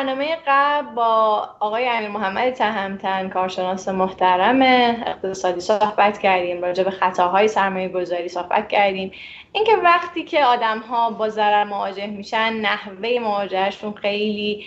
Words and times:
برنامه 0.00 0.36
قبل 0.46 0.94
با 0.94 1.48
آقای 1.60 1.88
امیر 1.88 2.08
محمد 2.08 2.52
تهمتن 2.52 3.28
کارشناس 3.28 3.88
محترم 3.88 4.62
اقتصادی 5.06 5.60
صحبت 5.60 6.18
کردیم 6.18 6.62
راجع 6.62 6.84
به 6.84 6.90
خطاهای 6.90 7.48
سرمایه 7.48 7.88
گذاری 7.88 8.28
صحبت 8.28 8.68
کردیم. 8.68 9.12
اینکه 9.52 9.76
وقتی 9.76 10.22
که 10.22 10.44
آدم 10.44 10.78
ها 10.78 11.10
با 11.10 11.28
ضرر 11.28 11.64
مواجه 11.64 12.06
میشن 12.06 12.52
نحوه 12.52 13.18
مواجهشون 13.20 13.92
خیلی 13.92 14.66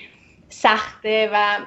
سخته 0.50 1.30
و 1.34 1.58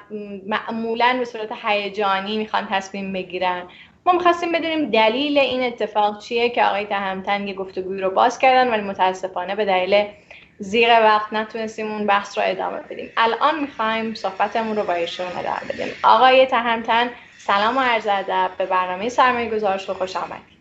معمولا 0.47 1.15
به 1.19 1.25
صورت 1.25 1.51
هیجانی 1.63 2.37
می‌خوان 2.37 2.67
تصمیم 2.71 3.13
بگیرن. 3.13 3.63
ما 4.05 4.13
می‌خواستیم 4.13 4.51
بدونیم 4.51 4.89
دلیل 4.89 5.37
این 5.37 5.63
اتفاق 5.63 6.19
چیه 6.19 6.49
که 6.49 6.63
آقای 6.63 6.85
تهمتن 6.85 7.47
یه 7.47 7.53
گفتگوی 7.53 8.01
رو 8.01 8.09
باز 8.09 8.39
کردن 8.39 8.71
ولی 8.71 8.81
متاسفانه 8.81 9.55
به 9.55 9.65
دلیل 9.65 10.05
زیر 10.59 10.89
وقت 10.89 11.33
نتونستیم 11.33 11.91
اون 11.91 12.05
بحث 12.05 12.37
رو 12.37 12.43
ادامه 12.47 12.79
بدیم. 12.79 13.09
الان 13.17 13.59
می‌خوایم 13.61 14.13
صحبتمون 14.13 14.75
رو 14.75 14.83
با 14.83 14.93
ایشون 14.93 15.25
ادامه 15.25 15.59
بدیم. 15.69 15.87
آقای 16.03 16.45
تهمتن 16.45 17.09
سلام 17.37 17.77
و 17.77 17.79
عرض 17.79 18.07
ادب. 18.09 18.51
به 18.57 18.65
برنامه 18.65 19.09
سرمایه 19.09 19.49
گذارش 19.49 19.89
رو 19.89 19.95
خوش 19.95 20.15
آمدید 20.15 20.57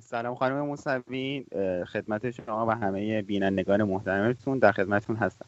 سلام 0.00 0.34
خانم 0.34 0.60
موسوی. 0.60 1.44
خدمت 1.92 2.30
شما 2.30 2.66
و 2.66 2.70
همه 2.70 3.22
بینندگان 3.22 3.82
محترمتون 3.82 4.58
در 4.58 4.72
خدمتتون 4.72 5.16
هستم. 5.16 5.46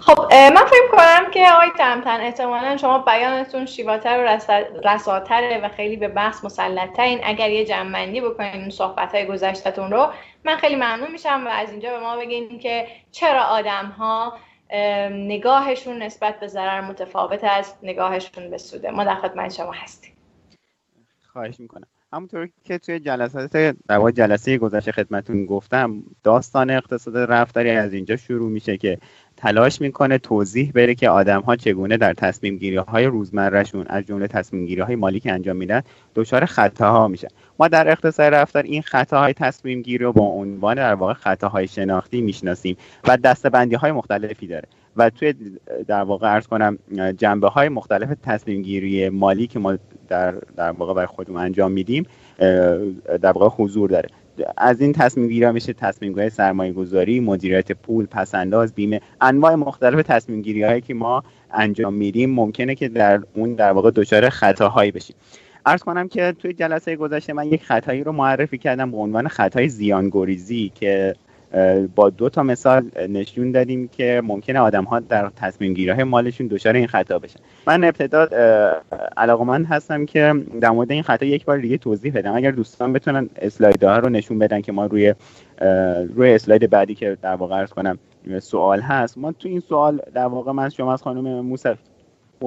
خب 0.00 0.32
من 0.32 0.66
فکر 0.66 0.88
کنم 0.92 1.30
که 1.30 1.46
آقای 1.52 1.70
تمتن 1.78 2.20
احتمالا 2.20 2.76
شما 2.76 2.98
بیانتون 2.98 3.66
شیواتر 3.66 4.18
و 4.18 4.40
رساتره 4.88 5.60
و 5.64 5.68
خیلی 5.68 5.96
به 5.96 6.08
بحث 6.08 6.44
مسلطترین. 6.44 7.20
اگر 7.24 7.50
یه 7.50 7.64
جمعندی 7.64 8.20
بکنین 8.20 8.54
این 8.54 8.70
صحبت 8.70 9.14
های 9.14 9.26
گذشتتون 9.26 9.90
رو 9.90 10.12
من 10.44 10.56
خیلی 10.56 10.76
ممنون 10.76 11.12
میشم 11.12 11.46
و 11.46 11.48
از 11.48 11.70
اینجا 11.70 11.90
به 11.90 12.00
ما 12.00 12.16
بگین 12.16 12.58
که 12.58 12.86
چرا 13.10 13.42
آدم 13.42 13.86
ها 13.86 14.38
نگاهشون 15.10 16.02
نسبت 16.02 16.40
به 16.40 16.46
ضرر 16.46 16.80
متفاوت 16.80 17.44
از 17.44 17.74
نگاهشون 17.82 18.50
به 18.50 18.58
سوده 18.58 18.90
ما 18.90 19.04
در 19.04 19.14
خدمت 19.14 19.52
شما 19.52 19.72
هستیم. 19.72 20.12
خواهش 21.32 21.60
می‌کنم. 21.60 21.86
همونطور 22.12 22.48
که 22.64 22.78
توی 22.78 23.00
جلسات 23.00 23.76
در 23.88 24.10
جلسه 24.10 24.58
گذشته 24.58 24.92
خدمتون 24.92 25.46
گفتم 25.46 26.02
داستان 26.22 26.70
اقتصاد 26.70 27.16
رفتاری 27.16 27.70
از 27.70 27.92
اینجا 27.92 28.16
شروع 28.16 28.50
میشه 28.50 28.76
که 28.76 28.98
تلاش 29.40 29.80
می‌کنه 29.80 30.18
توضیح 30.18 30.72
بده 30.74 30.94
که 30.94 31.08
آدم 31.08 31.40
ها 31.40 31.56
چگونه 31.56 31.96
در 31.96 32.14
تصمیم 32.14 32.56
گیری 32.56 32.76
های 32.76 33.04
روزمرهشون 33.04 33.86
از 33.86 34.06
جمله 34.06 34.26
تصمیم 34.26 34.66
گیری 34.66 34.80
های 34.80 34.96
مالی 34.96 35.20
که 35.20 35.32
انجام 35.32 35.56
میدن 35.56 35.82
دچار 36.14 36.44
خطاها 36.44 37.08
میشن. 37.08 37.28
ما 37.58 37.68
در 37.68 37.90
اقتصاد 37.90 38.34
رفتار 38.34 38.62
این 38.62 38.82
خطاهای 38.82 39.32
تصمیم 39.32 39.82
گیری 39.82 40.04
رو 40.04 40.12
با 40.12 40.24
عنوان 40.24 40.76
در 40.76 40.94
واقع 40.94 41.12
خطاهای 41.12 41.68
شناختی 41.68 42.20
می‌شناسیم 42.20 42.76
و 43.08 43.16
دستبندی 43.16 43.74
های 43.74 43.92
مختلفی 43.92 44.46
داره. 44.46 44.68
و 44.96 45.10
توی 45.10 45.34
در 45.86 46.02
واقع 46.02 46.32
ارز 46.32 46.46
کنم 46.46 46.78
جنبه 47.18 47.48
های 47.48 47.68
مختلف 47.68 48.08
تصمیم 48.22 48.62
گیری 48.62 49.08
مالی 49.08 49.46
که 49.46 49.58
ما 49.58 49.78
در 50.08 50.34
در 50.56 50.70
واقع 50.70 50.94
برای 50.94 51.06
خودمون 51.06 51.40
انجام 51.40 51.72
میدیم 51.72 52.06
در 53.20 53.32
واقع 53.32 53.48
حضور 53.64 53.90
داره. 53.90 54.08
از 54.56 54.80
این 54.80 54.92
تصمیم 54.92 55.28
گیری 55.28 55.50
میشه 55.50 55.72
تصمیم 55.72 56.12
گیری 56.12 56.30
سرمایه 56.30 56.72
گذاری 56.72 57.20
مدیریت 57.20 57.72
پول 57.72 58.06
پسنداز 58.06 58.74
بیمه 58.74 59.00
انواع 59.20 59.54
مختلف 59.54 60.06
تصمیم 60.06 60.42
گیری 60.42 60.62
هایی 60.62 60.80
که 60.80 60.94
ما 60.94 61.22
انجام 61.50 61.94
میدیم. 61.94 62.30
ممکنه 62.30 62.74
که 62.74 62.88
در 62.88 63.20
اون 63.34 63.54
در 63.54 63.72
واقع 63.72 63.90
دچار 63.90 64.28
خطاهایی 64.28 64.90
بشیم. 64.90 65.16
ارز 65.66 65.82
کنم 65.82 66.08
که 66.08 66.34
توی 66.38 66.52
جلسه 66.52 66.96
گذشته 66.96 67.32
من 67.32 67.46
یک 67.46 67.64
خطایی 67.64 68.04
رو 68.04 68.12
معرفی 68.12 68.58
کردم 68.58 68.90
به 68.90 68.96
عنوان 68.96 69.28
خطای 69.28 69.68
زیانگریزی 69.68 70.72
که 70.74 71.14
با 71.94 72.10
دو 72.10 72.28
تا 72.28 72.42
مثال 72.42 72.90
نشون 73.08 73.52
دادیم 73.52 73.88
که 73.88 74.22
ممکنه 74.24 74.58
آدم 74.58 74.84
ها 74.84 75.00
در 75.00 75.30
تصمیم 75.36 75.74
گیری 75.74 75.90
های 75.90 76.04
مالشون 76.04 76.46
دچار 76.46 76.74
این 76.74 76.86
خطا 76.86 77.18
بشن. 77.18 77.40
من 77.66 77.84
ابتدا 77.84 78.28
علاقمند 79.16 79.66
هستم 79.66 80.06
که 80.06 80.34
در 80.60 80.70
مورد 80.70 80.92
این 80.92 81.02
خطا 81.02 81.26
یک 81.26 81.44
بار 81.44 81.58
دیگه 81.58 81.78
توضیح 81.78 82.12
بدم. 82.12 82.34
اگر 82.34 82.50
دوستان 82.50 82.92
بتونن 82.92 83.28
اسلاید 83.36 83.84
ها 83.84 83.98
رو 83.98 84.08
نشون 84.08 84.38
بدن 84.38 84.60
که 84.60 84.72
ما 84.72 84.86
روی 84.86 85.14
روی 86.14 86.34
اسلاید 86.34 86.70
بعدی 86.70 86.94
که 86.94 87.18
در 87.22 87.34
واقع 87.34 87.56
ارز 87.56 87.70
کنم 87.70 87.98
سوال 88.38 88.80
هست 88.80 89.18
ما 89.18 89.32
تو 89.32 89.48
این 89.48 89.60
سوال 89.60 90.00
در 90.14 90.26
واقع 90.26 90.52
من 90.52 90.68
شما 90.68 90.92
از 90.92 91.02
خانم 91.02 91.40
موسف 91.40 91.78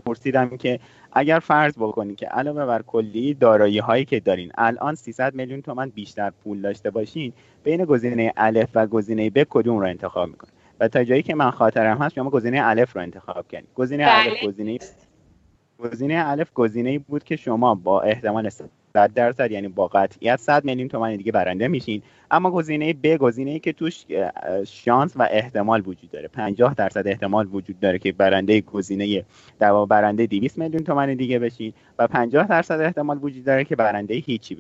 پرسیدم 0.06 0.58
که 0.58 0.80
اگر 1.16 1.40
فرض 1.40 1.74
بکنید 1.78 2.18
که 2.18 2.26
علاوه 2.26 2.66
بر 2.66 2.82
کلی 2.82 3.34
دارایی 3.34 3.80
هایی 3.80 4.06
که 4.06 4.20
دارین 4.20 4.52
الان 4.58 4.96
300 4.96 5.36
میلیون 5.36 5.62
تومن 5.62 5.90
بیشتر 5.90 6.30
پول 6.30 6.62
داشته 6.62 6.90
باشین 6.90 7.34
بین 7.64 7.86
گزینه 7.86 8.34
الف 8.38 8.70
و 8.76 8.88
گزینه 8.88 9.30
ب 9.30 9.44
کدوم 9.50 9.80
رو 9.80 9.86
انتخاب 9.86 10.30
می‌کنید 10.30 10.54
و 10.80 10.88
تا 10.88 11.04
جایی 11.04 11.24
که 11.24 11.36
من 11.36 11.52
خاطرم 11.52 11.98
هست 11.98 12.16
شما 12.16 12.30
گزینه 12.30 12.60
الف 12.64 12.96
رو 12.96 13.02
انتخاب 13.02 13.48
کنید 13.52 13.68
گزینه 13.76 14.06
الف 14.08 14.42
بله. 14.42 14.48
گزینه 14.48 14.80
گزینه 15.80 16.24
الف 16.28 16.54
گزینه 16.54 17.00
بود 17.00 17.24
که 17.24 17.36
شما 17.36 17.76
با 17.76 18.02
احتمال 18.02 18.50
100 18.98 19.14
درصد 19.14 19.52
یعنی 19.52 19.68
با 19.68 19.88
قطعیت 19.88 20.40
100 20.40 20.66
میلیون 20.66 20.88
تومان 20.88 21.16
دیگه 21.16 21.32
برنده 21.32 21.68
میشین. 21.68 22.02
اما 22.32 22.52
گزینه 22.52 22.94
ب 22.94 23.18
گزینه 23.18 23.52
ای 23.52 23.60
که 23.60 23.74
توش 23.74 24.06
شانس 24.68 25.14
و 25.16 25.28
احتمال 25.32 25.82
وجود 25.86 26.12
داره. 26.12 26.28
50 26.28 26.74
درصد 26.74 27.08
احتمال 27.08 27.48
وجود 27.52 27.80
داره 27.80 28.00
که 28.00 28.12
برنده 28.12 28.62
گزینه 28.62 29.26
در 29.60 29.86
برنده 29.86 30.26
200 30.26 30.58
میلیون 30.58 30.84
تومان 30.84 31.14
دیگه 31.14 31.40
بشین 31.40 31.74
و 32.00 32.08
50 32.08 32.48
درصد 32.48 32.82
احتمال 32.82 33.20
وجود 33.22 33.44
داره 33.44 33.64
که 33.64 33.76
برنده 33.76 34.14
هیچی 34.14 34.58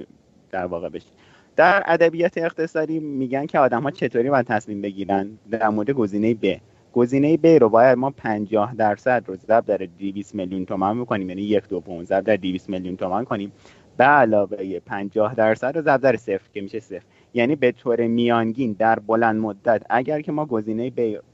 در 0.51 0.65
واقع 0.65 0.89
بشین. 0.89 1.11
در 1.55 1.83
ادبیات 1.85 2.37
اقتصادی 2.37 2.99
میگن 2.99 3.45
که 3.45 3.59
آدم 3.59 3.83
ها 3.83 3.91
چطوری 3.91 4.29
باید 4.29 4.45
تصمیم 4.45 4.81
بگیرن؟ 4.81 5.37
در 5.51 5.69
مورد 5.69 5.91
گزینه 5.91 6.33
ب 6.33 6.57
گزینه 6.93 7.37
ب 7.37 7.45
رو 7.45 7.69
باید 7.69 7.97
ما 7.97 8.09
50 8.09 8.75
درصد 8.75 9.23
رو 9.27 9.35
ضرب 9.35 9.65
در 9.65 9.77
200 9.77 10.35
میلیون 10.35 10.65
تومان 10.65 11.01
بکنیم. 11.01 11.29
یعنی 11.29 11.41
یک 11.41 11.69
دوم 11.69 12.03
ضرب 12.03 12.23
در 12.23 12.35
200 12.35 12.69
میلیون 12.69 12.97
تومان 12.97 13.25
کنیم. 13.25 13.51
به 13.97 14.03
علاوه 14.03 14.79
50 14.79 15.35
درصد 15.35 15.81
ضرب 15.81 16.01
در 16.01 16.15
صفر 16.15 16.49
که 16.53 16.61
میشه 16.61 16.79
صفر. 16.79 17.03
یعنی 17.33 17.55
به 17.55 17.71
طور 17.71 18.07
میانگین 18.07 18.73
در 18.79 18.99
بلند 18.99 19.41
مدت 19.41 19.83
اگر 19.89 20.21
که 20.21 20.31
ما 20.31 20.45
گزینه 20.45 20.91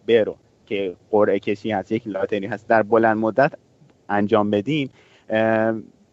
ب 0.07 0.11
رو 0.11 0.35
که 0.65 0.95
قرعه 1.11 1.39
کشی 1.39 1.71
هست 1.71 1.91
یک 1.91 2.07
لاتری 2.07 2.47
هست 2.47 2.67
در 2.67 2.83
بلند 2.83 3.17
مدت 3.17 3.53
انجام 4.09 4.49
بدیم 4.49 4.89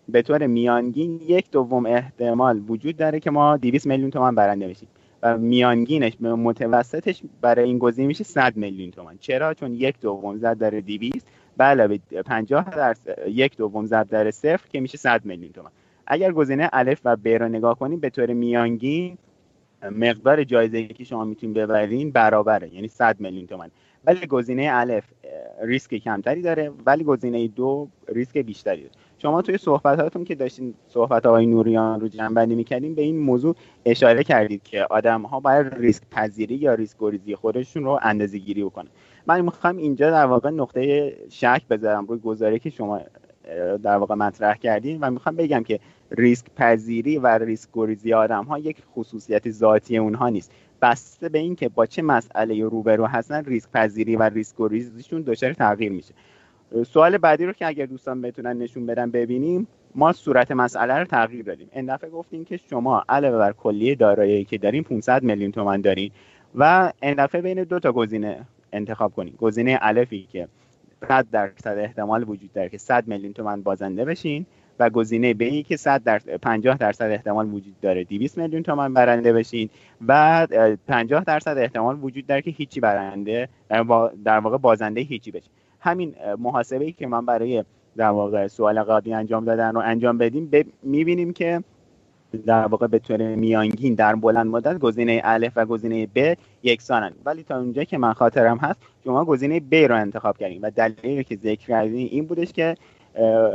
به 0.09 0.23
طور 0.23 0.47
میانگین 0.47 1.21
یک 1.27 1.51
دوم 1.51 1.87
احتمال 1.87 2.63
وجود 2.69 2.97
داره 2.97 3.21
که 3.21 3.31
ما 3.31 3.57
200 3.57 3.87
میلیون 3.87 4.11
تومان 4.11 4.35
برنده 4.35 4.69
بشیم. 4.69 4.89
و 5.23 5.39
میانگینش 5.39 6.21
متوسطش 6.21 7.23
برای 7.41 7.65
این 7.65 7.79
گزینه 7.79 8.09
میشه 8.09 8.25
100 8.25 8.57
میلیون 8.57 8.91
تومان. 8.91 9.19
چرا؟ 9.21 9.55
چون 9.55 9.75
یک 9.75 10.01
دوم 10.01 10.37
زد 10.37 10.59
در 10.59 10.71
200 10.71 11.27
به 11.57 11.65
علاوه 11.65 11.99
50 12.27 12.71
در 12.71 12.97
یک 13.27 13.57
دوم 13.57 13.87
ضرب 13.87 14.09
در 14.09 14.31
صفر 14.31 14.69
که 14.69 14.81
میشه 14.81 14.99
100 14.99 15.25
میلیون 15.25 15.53
تومان. 15.53 15.73
اگر 16.07 16.33
گزینه 16.33 16.71
الف 16.73 17.01
و 17.05 17.17
ب 17.17 17.29
رو 17.29 17.49
نگاه 17.49 17.79
کنیم 17.79 18.01
به 18.01 18.11
طور 18.11 18.33
میانگین 18.33 19.19
مقدار 19.91 20.45
جایزه 20.45 20.87
که 20.87 21.05
شما 21.05 21.25
می‌تونید 21.25 21.57
ببرین 21.57 22.11
برابره 22.11 22.75
یعنی 22.75 22.89
100 22.89 23.21
میلیون 23.21 23.47
تومان. 23.47 23.71
ولی 24.05 24.27
گزینه 24.27 24.69
الف 24.73 25.05
ریسک 25.63 25.95
کمتری 25.95 26.43
داره 26.43 26.73
ولی 26.87 27.05
گزینه 27.05 27.49
دو 27.49 27.89
ریسک 28.09 28.39
بیشتری 28.39 28.81
داره. 28.81 28.93
شما 29.19 29.43
توی 29.43 29.59
صحبتاتون 29.59 30.25
که 30.25 30.35
داشتین 30.35 30.75
صحبت 30.87 31.27
آقای 31.27 31.47
نوریان 31.47 32.01
رو 32.01 32.09
جنبندی 32.09 32.55
می‌کردیم 32.55 32.95
به 32.95 33.03
این 33.03 33.19
موضوع 33.19 33.57
اشاره 33.85 34.25
کردید 34.25 34.63
که 34.63 34.87
آدم 34.91 35.23
ها 35.23 35.41
باید 35.41 35.75
ریسک 35.75 36.03
پذیری 36.11 36.55
یا 36.55 36.75
ریسک 36.75 36.97
گریزی 36.99 37.35
خودشون 37.35 37.85
رو 37.85 37.99
اندازه 38.03 38.39
گیری 38.39 38.65
بکنن. 38.65 38.89
من 39.27 39.41
می‌خوام 39.41 39.77
اینجا 39.77 40.11
در 40.11 40.27
واقع 40.27 40.51
نقطه 40.51 41.13
شک 41.29 41.63
بذارم 41.71 42.07
روی 42.07 42.19
گزاره 42.19 42.59
که 42.59 42.71
شما 42.71 43.01
در 43.83 43.97
واقع 43.97 44.15
مطرح 44.15 44.57
کردین 44.57 44.99
و 45.01 45.11
می‌خوام 45.11 45.37
بگم 45.37 45.63
که 45.63 45.81
ریسک 46.11 46.47
پذیری 46.57 47.19
و 47.19 47.27
ریسک 47.27 47.69
گریزی 47.73 48.13
آدم 48.13 48.45
ها 48.45 48.59
یک 48.59 48.83
خصوصیت 48.95 49.51
ذاتی 49.51 49.99
اونها 49.99 50.29
نیست. 50.29 50.53
بسته 50.83 51.29
به 51.29 51.39
اینکه 51.39 51.69
با 51.69 51.87
چه 51.87 52.03
مسئله 52.03 52.65
روبرو 52.65 53.07
هستن 53.07 53.45
ریسک 53.45 53.71
پذیری 53.71 54.17
و 54.17 54.23
ریسک 54.23 54.55
گریزیشون 54.59 55.23
دچار 55.23 55.53
تغییر 55.53 55.93
میشه. 55.93 56.15
سوال 56.87 57.19
بعدی 57.19 57.47
رو 57.47 57.53
که 57.53 57.67
اگر 57.67 57.87
دوستان 57.87 58.23
بتونن 58.23 58.59
نشون 58.59 58.87
بدن 58.87 59.11
ببینیم 59.11 59.69
ما 59.95 60.13
صورت 60.13 60.51
مسئله 60.51 60.95
رو 60.95 61.05
تغییر 61.05 61.45
دادیم. 61.45 61.69
این 61.73 61.95
دفعه 61.95 62.11
گفتیم 62.11 62.45
که 62.45 62.57
شما 62.57 63.05
علاوه 63.09 63.39
بر 63.39 63.53
کلیه 63.53 63.95
دارایی 63.95 64.45
که 64.45 64.59
دارین 64.59 64.83
500 64.83 65.23
میلیون 65.23 65.53
تومان 65.53 65.81
دارین 65.81 66.11
و 66.55 66.93
این 67.03 67.15
دفعه 67.15 67.41
بین 67.41 67.65
دو 67.65 67.79
تا 67.79 67.93
گزینه 67.93 68.47
انتخاب 68.73 69.15
کنید 69.15 69.37
گزینه 69.37 69.79
الفی 69.83 70.29
که 70.33 70.49
100 71.09 71.27
درصد 71.33 71.79
احتمال 71.79 72.29
وجود 72.29 72.53
داره 72.53 72.69
که 72.69 72.79
100 72.79 73.09
میلیون 73.09 73.33
تومان 73.33 73.63
بازنده 73.63 74.05
بشین 74.05 74.47
و 74.79 74.91
گزینه 74.91 75.35
ب 75.35 75.63
که 75.63 75.77
100 75.77 76.03
درصد 76.03 76.37
50 76.37 76.77
درصد 76.77 77.05
احتمال 77.05 77.47
وجود 77.55 77.81
داره 77.81 78.05
200 78.05 78.39
میلیون 78.39 78.63
تومان 78.63 78.95
برنده 78.95 79.33
بشین 79.33 79.71
و 80.09 80.47
50 80.89 81.25
درصد 81.25 81.59
احتمال 81.59 81.99
وجود 82.03 82.27
داره 82.27 82.43
که 82.43 82.51
هیچی 82.51 82.81
برنده 82.81 83.49
در 84.25 84.39
واقع 84.39 84.59
بازنده 84.59 85.01
هیچی 85.01 85.31
بشین 85.31 85.51
همین 85.81 86.15
محاسبه 86.39 86.85
ای 86.85 86.93
که 86.93 87.07
من 87.07 87.27
برای 87.27 87.65
در 87.97 88.11
واقع 88.11 88.47
سوال 88.47 88.83
قاضی 88.83 89.13
انجام 89.13 89.45
دادن 89.45 89.75
رو 89.75 89.81
انجام 89.81 90.19
بدیم 90.19 90.51
می‌بینیم 90.83 91.33
که 91.33 91.63
در 92.37 92.67
واقع 92.67 92.87
به 92.87 92.99
طور 92.99 93.35
میانگین 93.35 93.95
در 93.95 94.15
بلند 94.15 94.47
مدت 94.47 94.79
گزینه 94.79 95.21
الف 95.25 95.53
و 95.57 95.67
گزینه 95.67 96.09
ب 96.15 96.35
یکسانن 96.63 97.13
ولی 97.25 97.43
تا 97.43 97.59
اونجا 97.59 97.85
که 97.85 97.99
من 97.99 98.13
خاطرم 98.13 98.57
هست 98.57 98.81
شما 99.05 99.25
گزینه 99.25 99.61
ب 99.61 99.75
رو 99.75 99.97
انتخاب 99.97 100.39
کردین 100.39 100.61
و 100.61 100.71
دلیلی 100.71 101.25
که 101.25 101.37
ذکر 101.37 101.67
کردین 101.67 102.09
این 102.11 102.27
بودش 102.27 102.53
که 102.53 102.77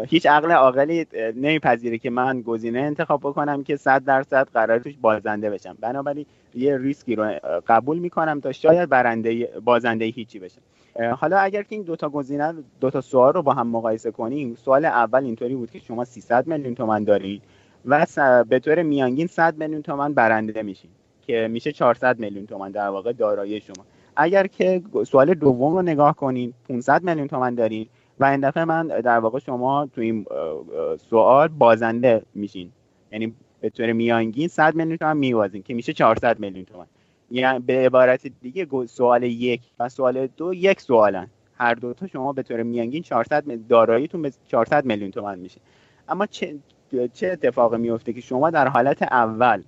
هیچ 0.07 0.25
عقل 0.25 0.51
عاقلی 0.51 1.05
نمیپذیره 1.35 1.97
که 1.97 2.09
من 2.09 2.41
گزینه 2.41 2.79
انتخاب 2.79 3.19
بکنم 3.19 3.63
که 3.63 3.75
100 3.75 4.03
درصد 4.03 4.47
قرار 4.53 4.79
توش 4.79 4.93
بازنده 5.01 5.49
بشم. 5.49 5.77
بنابراین 5.81 6.25
یه 6.55 6.77
ریسکی 6.77 7.15
رو 7.15 7.33
قبول 7.67 7.99
می‌کنم 7.99 8.39
تا 8.39 8.51
شاید 8.51 8.89
برنده 8.89 9.49
بازنده 9.65 10.05
هیچی 10.05 10.39
بشه. 10.39 10.61
حالا 11.19 11.37
اگر 11.37 11.63
که 11.63 11.75
این 11.75 11.83
دوتا 11.83 12.09
گزینه 12.09 12.53
دوتا 12.79 13.01
سوال 13.01 13.33
رو 13.33 13.41
با 13.41 13.53
هم 13.53 13.67
مقایسه 13.67 14.11
کنیم 14.11 14.55
سوال 14.55 14.85
اول 14.85 15.23
اینطوری 15.23 15.55
بود 15.55 15.71
که 15.71 15.79
شما 15.79 16.05
300 16.05 16.47
میلیون 16.47 16.75
تومن 16.75 17.03
دارید 17.03 17.41
و 17.85 18.05
به 18.49 18.59
طور 18.59 18.81
میانگین 18.81 19.27
100 19.27 19.57
میلیون 19.57 19.81
تومن 19.81 20.13
برنده 20.13 20.63
میشین 20.63 20.91
که 21.21 21.47
میشه 21.51 21.71
400 21.71 22.19
میلیون 22.19 22.45
تومن 22.45 22.71
در 22.71 22.87
واقع 22.87 23.13
دارایی 23.13 23.61
شما. 23.61 23.85
اگر 24.15 24.47
که 24.47 24.81
سوال 25.07 25.33
دوم 25.33 25.73
رو 25.73 25.81
نگاه 25.81 26.15
کنین 26.15 26.53
500 26.69 27.03
میلیون 27.03 27.27
تومن 27.27 27.55
دارین 27.55 27.87
و 28.19 28.25
این 28.25 28.39
دفعه 28.39 28.65
من 28.65 28.87
در 28.87 29.19
واقع 29.19 29.39
شما 29.39 29.89
تو 29.95 30.01
این 30.01 30.25
سوال 31.09 31.47
بازنده 31.47 32.21
میشین. 32.35 32.71
یعنی 33.11 33.33
به 33.61 33.69
طور 33.69 33.91
میانگین 33.91 34.47
100 34.47 34.75
میلیون 34.75 34.97
تومن 34.97 35.17
میوازین 35.17 35.63
که 35.63 35.73
میشه 35.73 35.93
400 35.93 36.39
میلیون 36.39 36.65
تومن 36.65 36.85
یعنی 37.31 37.59
به 37.59 37.85
عبارت 37.85 38.27
دیگه 38.41 38.67
سوال 38.85 39.23
یک 39.23 39.61
و 39.79 39.89
سوال 39.89 40.27
دو 40.27 40.53
یک 40.53 40.81
سوالن. 40.81 41.27
هر 41.55 41.73
دو 41.73 41.93
تا 41.93 42.07
شما 42.07 42.33
به 42.33 42.43
طور 42.43 42.63
میانگین 42.63 43.03
400 43.03 43.43
داراییتون 43.69 44.21
به 44.21 44.31
400 44.47 44.85
میلیون 44.85 45.11
تومن 45.11 45.39
میشه. 45.39 45.61
اما 46.09 46.25
چه 46.25 46.55
چه 47.13 47.27
اتفاقی 47.27 47.77
میفته 47.77 48.13
که 48.13 48.21
شما 48.21 48.49
در 48.49 48.67
حالت 48.67 49.01
اول 49.01 49.61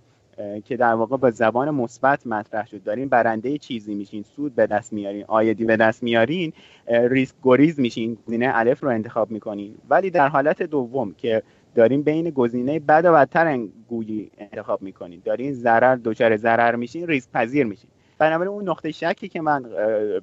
که 0.66 0.78
در 0.78 0.94
واقع 0.94 1.18
با 1.18 1.32
زبان 1.32 1.70
مثبت 1.70 2.28
مطرح 2.28 2.68
شد 2.68 2.84
دارین 2.84 3.10
برنده 3.10 3.58
چیزی 3.58 3.96
میشین 3.96 4.24
سود 4.24 4.56
به 4.56 4.68
دست 4.68 4.94
میارین 4.94 5.26
آیدی 5.28 5.66
به 5.66 5.78
دست 5.78 6.04
میارین 6.04 6.54
ریسک 6.88 7.36
گریز 7.44 7.80
میشین 7.80 8.18
گزینه 8.28 8.52
الف 8.54 8.84
رو 8.84 8.90
انتخاب 8.90 9.32
می‌کنین. 9.32 9.76
ولی 9.90 10.10
در 10.10 10.28
حالت 10.28 10.64
دوم 10.64 11.14
که 11.18 11.44
دارین 11.76 12.02
بین 12.02 12.30
گزینه 12.30 12.80
بد 12.80 13.06
و 13.06 13.14
بدتر 13.14 13.58
گویی 13.88 14.32
انتخاب 14.38 14.82
می‌کنین 14.82 15.22
دارین 15.26 15.54
ضرر 15.54 15.96
دچار 15.96 16.38
ضرر 16.38 16.76
میشین 16.76 17.08
ریسک 17.08 17.32
پذیر 17.32 17.66
میشین. 17.66 17.90
بنابراین 18.18 18.54
اون 18.54 18.70
نقطه 18.70 18.92
شکی 18.92 19.30
که 19.30 19.42
من 19.42 19.64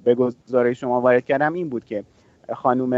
به 0.04 0.14
گزارش 0.14 0.80
شما 0.80 1.00
وارد 1.00 1.24
کردم 1.24 1.52
این 1.52 1.68
بود 1.68 1.84
که 1.84 2.04
خانوم 2.54 2.94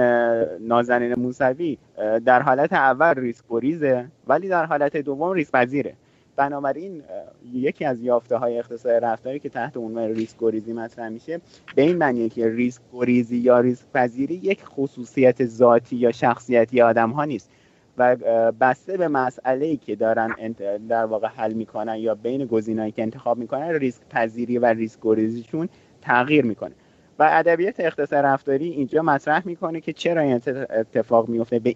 نازنین 0.61 1.15
موسوی 1.15 1.79
در 2.25 2.43
حالت 2.43 2.73
اول 2.73 3.15
ریسک 3.15 3.45
گریزه 3.51 4.05
ولی 4.27 4.49
در 4.49 4.67
حالت 4.67 4.97
دوم 4.97 5.33
ریسک 5.33 5.53
پذیره. 5.53 5.95
بنابراین 6.37 7.03
یکی 7.53 7.85
از 7.85 8.03
یافته 8.03 8.37
های 8.37 8.59
اقتصاد 8.59 8.93
رفتاری 8.93 9.39
که 9.39 9.49
تحت 9.49 9.77
عنوان 9.77 10.05
ریسک 10.05 10.37
گریزی 10.39 10.73
مطرح 10.73 11.09
میشه 11.09 11.41
به 11.75 11.83
این 11.83 11.97
معنیه 11.97 12.29
که 12.29 12.49
ریسک 12.49 12.83
گریزی 12.93 13.37
یا 13.37 13.61
ریسک 13.61 13.85
پذیری 13.95 14.35
یک 14.35 14.65
خصوصیت 14.65 15.45
ذاتی 15.45 15.97
یا 15.97 16.13
شخصیتی 16.13 16.81
آدم 16.81 17.11
ها 17.11 17.25
نیست. 17.25 17.51
و 17.99 18.17
بسته 18.61 18.97
به 18.97 19.09
مسئله 19.09 19.67
ای 19.67 19.77
که 19.77 19.97
دارن 19.97 20.53
در 20.89 21.05
واقع 21.05 21.29
حل 21.29 21.53
می‌کنن 21.53 21.97
یا 21.97 22.15
بین 22.15 22.45
گزینه‌ای 22.45 22.93
که 22.93 23.03
انتخاب 23.03 23.39
می‌کنن 23.39 23.69
ریسک 23.69 24.03
پذیری 24.11 24.59
و 24.59 24.67
ریسک 24.67 24.99
گریزیشون 25.03 25.69
تغییر 26.03 26.45
می‌کنه. 26.45 26.73
و 27.23 27.29
ادبیات 27.31 27.81
اقتصاد 27.81 28.25
رفتاری 28.25 28.69
اینجا 28.69 29.03
مطرح 29.03 29.47
می‌کنه 29.47 29.81
که 29.81 29.93
چرا 29.93 30.21
این 30.21 30.41
اتفاق 30.71 31.29
میفته 31.29 31.59
به 31.59 31.75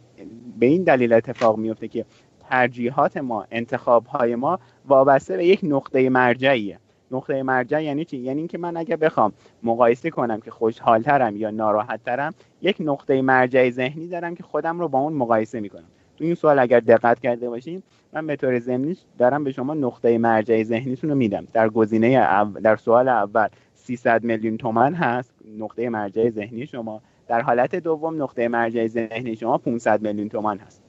این 0.67 0.83
دلیل 0.83 1.13
اتفاق 1.13 1.59
میفته 1.59 1.89
که 1.89 2.05
ترجیحات 2.51 3.17
ما 3.17 3.47
انتخاب 3.51 4.07
های 4.07 4.35
ما 4.35 4.59
وابسته 4.87 5.37
به 5.37 5.47
یک 5.47 5.61
نقطه 5.63 6.09
مرجعیه. 6.09 6.79
نقطه 7.11 7.43
مرجع 7.43 7.83
یعنی 7.83 8.05
چی؟ 8.05 8.17
یعنی 8.17 8.39
اینکه 8.39 8.59
من 8.59 8.77
اگر 8.77 8.97
بخوام 8.97 9.33
مقایسه 9.63 10.11
کنم 10.11 10.41
که 10.41 10.51
خوشحالترم 10.51 11.37
یا 11.37 11.51
ناراحتترم 11.51 12.35
یک 12.63 12.77
نقطه 12.81 13.23
مرجع 13.23 13.71
ذهنی 13.71 14.09
دارم 14.09 14.35
که 14.35 14.43
خودم 14.43 14.81
رو 14.81 14.89
با 14.89 14.99
اون 14.99 15.13
مقایسه 15.13 15.61
می‌کنم. 15.61 15.89
تو 16.17 16.25
این 16.25 16.35
سوال 16.35 16.59
اگر 16.59 16.81
دقت 16.81 17.21
کرده 17.21 17.49
باشیم 17.49 17.83
من 18.13 18.27
به 18.27 18.37
طور 18.37 18.59
ضمنی 18.59 18.97
دارم 19.19 19.45
به 19.45 19.53
شما 19.53 19.75
نقطه 19.75 20.19
مرجع 20.19 20.63
ذهنیتون 20.63 21.11
رو 21.11 21.17
میدم. 21.17 21.47
در 21.53 21.69
گزینه 21.69 22.45
در 22.61 22.77
سوال 22.77 23.09
اول. 23.09 23.49
300 23.87 24.25
میلیون 24.25 24.57
تومن 24.57 24.95
هست. 24.95 25.31
نقطه 25.59 25.89
مرجع 25.89 26.31
ذهنی 26.31 26.67
شما. 26.67 27.03
در 27.29 27.41
حالت 27.41 27.77
دوم 27.77 28.23
نقطه 28.23 28.49
مرجع 28.49 28.87
ذهنی 28.87 29.37
شما 29.37 29.59
500 29.59 30.03
میلیون 30.03 30.29
تومان 30.29 30.59
هست. 30.59 30.83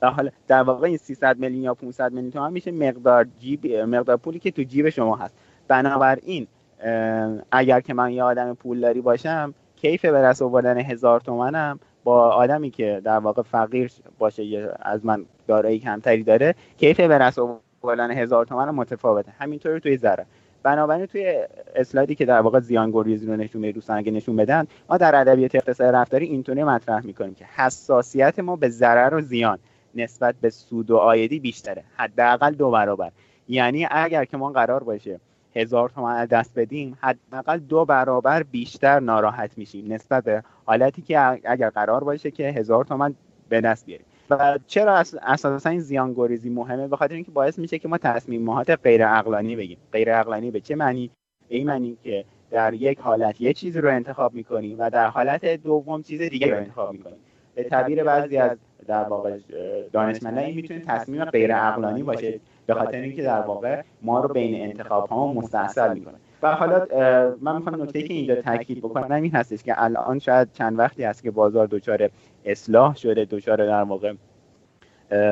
در 0.00 0.08
حال 0.08 0.30
در 0.46 0.62
واقع 0.62 0.86
این 0.86 0.96
300 0.96 1.38
میلیون 1.38 1.62
یا 1.62 1.74
500 1.74 2.12
میلیون 2.12 2.32
تومان 2.32 2.52
میشه 2.52 2.70
مقدار 2.70 3.26
جیب 3.38 3.66
مقدار 3.66 4.16
پولی 4.16 4.38
که 4.38 4.50
تو 4.50 4.62
جیب 4.62 4.88
شما 4.88 5.16
هست. 5.16 5.34
بنابراین 5.68 6.46
اگر 7.52 7.80
که 7.80 7.94
من 7.94 8.12
یه 8.12 8.22
آدم 8.22 8.54
پولداری 8.54 9.00
باشم 9.00 9.54
کیف 9.76 10.04
به 10.04 10.18
دست 10.22 10.42
آوردن 10.42 10.78
هزار 10.78 11.20
تومنم 11.20 11.80
با 12.04 12.30
آدمی 12.30 12.70
که 12.70 13.00
در 13.04 13.18
واقع 13.18 13.42
فقیر 13.42 13.92
باشه 14.18 14.74
از 14.82 15.06
من 15.06 15.26
دارایی 15.46 15.78
کمتری 15.78 16.22
داره 16.22 16.54
کیف 16.76 17.00
به 17.00 17.18
دست 17.18 17.38
آوردن 17.82 18.10
هزار 18.10 18.46
تومن 18.46 18.70
متفاوته. 18.70 19.32
همینطوری 19.38 19.80
توی 19.80 19.96
ذره 19.96 20.26
بنابراین 20.66 21.06
توی 21.06 21.46
اسلایدی 21.74 22.14
که 22.14 22.24
در 22.24 22.40
واقع 22.40 22.60
زیان 22.60 22.90
گریزی 22.90 23.26
رو 23.26 23.36
نشون 23.36 23.70
دوستان 23.70 23.96
اگه 23.96 24.12
نشون 24.12 24.36
بدن 24.36 24.66
ما 24.90 24.96
در 24.96 25.16
ادبیات 25.16 25.54
اقتصاد 25.54 25.94
رفتاری 25.94 26.26
اینطوری 26.26 26.64
مطرح 26.64 27.06
می‌کنیم 27.06 27.34
که 27.34 27.44
حساسیت 27.44 28.38
ما 28.38 28.56
به 28.56 28.68
ضرر 28.68 29.14
و 29.14 29.20
زیان 29.20 29.58
نسبت 29.94 30.34
به 30.40 30.50
سود 30.50 30.90
و 30.90 30.96
آیدی 30.96 31.40
بیشتره 31.40 31.84
حداقل 31.96 32.54
دو 32.54 32.70
برابر. 32.70 33.10
یعنی 33.48 33.86
اگر 33.90 34.24
که 34.24 34.36
ما 34.36 34.50
قرار 34.50 34.82
باشه 34.84 35.20
هزار 35.56 35.88
تومن 35.88 36.24
دست 36.24 36.58
بدیم 36.58 36.98
حداقل 37.00 37.58
دو 37.58 37.84
برابر 37.84 38.42
بیشتر 38.42 39.00
ناراحت 39.00 39.50
میشیم 39.58 39.92
نسبت 39.92 40.24
به 40.24 40.42
حالتی 40.64 41.02
که 41.02 41.20
اگر 41.44 41.70
قرار 41.70 42.04
باشه 42.04 42.30
که 42.30 42.48
هزار 42.48 42.84
تومن 42.84 43.14
به 43.48 43.60
دست 43.60 43.86
بیاریم. 43.86 44.05
و 44.30 44.58
چرا 44.66 45.04
اساسا 45.22 45.70
این 45.70 45.80
زیانگریزی 45.80 46.50
مهمه؟ 46.50 46.88
به 46.88 46.96
خاطر 46.96 47.14
اینکه 47.14 47.30
باعث 47.30 47.58
میشه 47.58 47.78
که 47.78 47.88
ما 47.88 47.98
تصمیمات 47.98 48.70
غیر 48.70 49.06
عقلانی 49.06 49.56
بگیم 49.56 49.78
غیر 49.92 50.14
عقلانی 50.14 50.50
به 50.50 50.60
چه 50.60 50.74
معنی؟ 50.74 51.10
به 51.48 51.56
این 51.56 51.66
معنی 51.66 51.96
که 52.04 52.24
در 52.50 52.74
یک 52.74 52.98
حالت 52.98 53.40
یه 53.40 53.52
چیز 53.52 53.76
رو 53.76 53.88
انتخاب 53.88 54.34
می‌کنیم 54.34 54.76
و 54.78 54.90
در 54.90 55.06
حالت 55.06 55.44
دوم 55.44 56.02
چیز 56.02 56.22
دیگه 56.22 56.50
رو 56.50 56.56
انتخاب 56.56 56.92
می‌کنیم. 56.92 57.16
به 57.54 57.64
تعبیر 57.64 58.04
بعضی 58.04 58.36
از 58.36 58.58
در 58.86 59.04
واقع 59.04 59.38
دانشمندان 59.92 60.44
این 60.44 60.56
می‌تونه 60.56 60.80
تصمیم 60.80 61.24
غیر 61.24 61.54
عقلانی 61.54 62.02
باشه. 62.02 62.40
به 62.66 62.74
خاطر 62.74 63.00
اینکه 63.00 63.22
در 63.22 63.40
واقع 63.40 63.82
ما 64.02 64.20
رو 64.20 64.28
بین 64.34 64.62
انتخاب 64.62 65.08
ها 65.08 65.32
مستحصل 65.32 65.94
می‌کنه. 65.94 66.14
و 66.46 66.54
حالا 66.54 66.86
من 67.40 67.56
می‌خوام 67.56 67.82
نکته 67.82 68.02
که 68.02 68.14
اینجا 68.14 68.34
تاکید 68.34 68.78
بکنم 68.78 69.22
این 69.22 69.32
هستش 69.32 69.62
که 69.62 69.82
الان 69.82 70.18
شاید 70.18 70.48
چند 70.52 70.78
وقتی 70.78 71.04
است 71.04 71.22
که 71.22 71.30
بازار 71.30 71.66
دچار 71.66 72.10
اصلاح 72.44 72.96
شده 72.96 73.24
دچار 73.24 73.66
در 73.66 73.82
واقع 73.82 74.14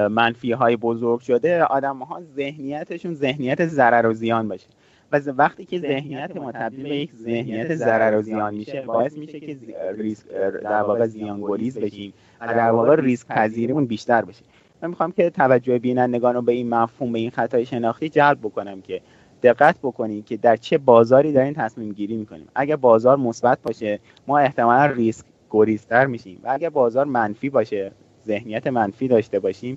منفی 0.09 0.53
های 0.53 0.77
بزرگ 0.77 1.21
شده 1.21 1.65
آدم 1.65 1.99
ها 1.99 2.21
ذهنیتشون 2.37 3.15
ذهنیت 3.15 3.67
ضرر 3.67 4.07
و 4.07 4.13
زیان 4.13 4.49
باشه. 4.49 4.67
و 5.13 5.21
وقتی 5.37 5.65
که 5.65 5.79
ذهنیت 5.79 6.37
ما 6.37 6.53
تبدیل 6.53 6.83
به 6.83 6.97
یک 6.97 7.15
ذهنیت 7.15 7.75
ضرر 7.75 8.19
و 8.19 8.23
زیان 8.23 8.55
میشه 8.55 8.83
باعث 8.83 9.17
میشه 9.19 9.41
که 9.41 9.59
ریسک 9.99 10.29
در 10.63 10.83
واقع 10.83 11.07
زیان 11.07 11.41
گریز 11.41 11.79
بشیم 11.79 12.13
و 12.41 12.47
در 12.47 12.71
واقع 12.71 12.97
ریسک 12.97 13.29
پذیریمون 13.29 13.87
بیشتر 13.87 14.25
بشه. 14.25 14.45
من 14.83 14.91
می‌خوام 14.91 15.13
که 15.13 15.31
توجه 15.31 15.79
بینندگان 15.79 16.35
رو 16.35 16.43
به 16.43 16.53
این 16.53 16.69
مفهوم 16.69 17.13
به 17.13 17.19
این 17.19 17.31
خطای 17.31 17.67
شناختی 17.67 18.09
جلب 18.09 18.39
بکنم 18.39 18.81
که 18.81 19.01
دقت 19.45 19.77
بکنید 19.83 20.25
که 20.25 20.37
در 20.37 20.57
چه 20.57 20.79
بازاری 20.79 21.33
دارین 21.33 21.55
تصمیم 21.55 21.93
گیری 21.93 22.17
می‌کنیم. 22.17 22.49
اگر 22.55 22.77
بازار 22.77 23.17
مثبت 23.17 23.59
باشه 23.63 23.99
ما 24.27 24.39
احتمالا 24.39 24.87
ریسک 24.87 25.25
گریزتر 25.51 26.07
میشیم. 26.07 26.41
و 26.45 26.51
اگر 26.53 26.71
بازار 26.71 27.05
منفی 27.05 27.51
باشه 27.51 27.93
ذهنیت 28.27 28.67
منفی 28.67 29.09
داشته 29.09 29.39
باشیم 29.39 29.77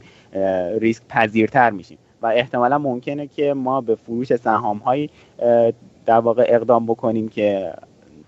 ریسک 0.80 1.04
پذیرتر 1.10 1.70
میشیم. 1.70 1.98
و 2.22 2.28
احتمالا 2.28 2.78
ممکنه 2.78 3.28
که 3.28 3.54
ما 3.54 3.82
به 3.82 3.96
فروش 3.96 4.36
سهام 4.36 4.78
هایی 4.78 5.10
در 6.06 6.20
واقع 6.20 6.46
اقدام 6.48 6.86
بکنیم 6.86 7.28
که 7.28 7.74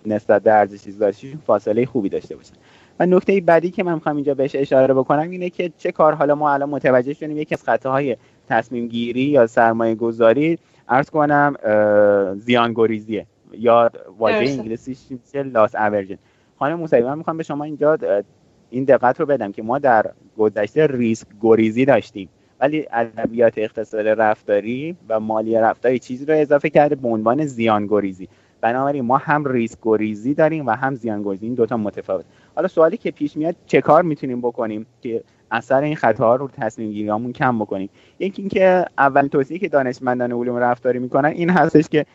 نسبت 0.06 0.44
به 0.44 0.54
ارزش 0.54 0.80
فاصله 1.46 1.86
خوبی 1.86 2.10
داشته 2.10 2.36
باشه 2.36 2.54
و 3.00 3.06
نکته 3.06 3.42
بعدی 3.42 3.72
که 3.72 3.84
من 3.84 3.94
می‌خوام 3.94 4.16
اینجا 4.16 4.34
بهش 4.34 4.56
اشاره 4.56 4.94
بکنم 4.94 5.30
اینه 5.30 5.50
که 5.50 5.72
چه 5.78 5.92
کار 5.92 6.14
حالا 6.14 6.36
ما 6.36 6.54
الان 6.54 6.70
متوجه 6.70 7.14
شدیم 7.14 7.38
یکی 7.38 7.56
از 7.56 7.64
خطاهای 7.64 8.18
تصمیم 8.50 8.88
گیری 8.88 9.22
یا 9.22 9.48
سرمایه 9.48 9.96
گذاری 9.96 10.60
ارز 10.90 11.10
کنم 11.10 11.56
زیان 12.40 12.74
گریزیه. 12.74 13.26
یا 13.52 13.92
واژه 14.18 14.38
انگلیسیش 14.38 14.98
میشه؟ 15.10 15.44
لاس 15.44 15.76
اورژن 15.76 16.18
خانم 16.60 16.80
موسوی 16.80 17.02
من 17.02 17.18
می‌خوام 17.18 17.38
به 17.38 17.44
شما 17.44 17.64
اینجا 17.64 17.98
این 18.70 18.84
دقت 18.84 19.20
رو 19.20 19.26
بدم 19.26 19.52
که 19.52 19.64
ما 19.64 19.80
در 19.80 20.06
گذشته 20.38 20.88
ریسک 20.88 21.28
گریزی 21.42 21.86
داشتیم. 21.86 22.30
ولی 22.60 22.88
ادبیات 22.92 23.54
اقتصاد 23.58 24.08
رفتاری 24.08 24.96
و 25.10 25.20
مالی 25.20 25.56
رفتاری 25.56 26.00
چیزی 26.00 26.26
رو 26.26 26.34
اضافه 26.34 26.70
کرده 26.70 26.96
به 26.96 27.08
عنوان 27.08 27.46
زیان 27.46 27.88
گریزی. 27.88 28.28
بنابراین 28.62 29.06
ما 29.06 29.18
هم 29.18 29.46
ریسک 29.46 29.78
گریزی 29.82 30.34
داریم 30.34 30.68
و 30.68 30.72
هم 30.72 30.96
زیان 30.96 31.24
گریزی. 31.24 31.46
این 31.46 31.56
دوتا 31.56 31.78
متفاوت. 31.78 32.26
حالا 32.56 32.68
سوالی 32.68 32.98
که 32.98 33.12
پیش 33.12 33.38
میاد 33.38 33.56
چه 33.66 33.82
کار 33.82 34.04
می‌تونیم 34.04 34.42
بکنیم 34.42 34.86
که 35.02 35.24
اثر 35.52 35.82
این 35.82 35.96
خطاها 35.96 36.36
رو 36.36 36.48
تصمیم 36.48 36.92
گیریامون 36.92 37.34
کم 37.34 37.60
بکنیم؟ 37.60 37.90
یکی 38.20 38.42
اینکه 38.42 38.86
اولین 38.98 39.30
توصیه 39.30 39.60
که 39.60 39.68
دانشمندان 39.68 40.32
علوم 40.32 40.58
رفتاری 40.58 41.00
می‌کنن 41.00 41.30
این 41.30 41.50
هستش 41.50 41.90
که 41.90 42.06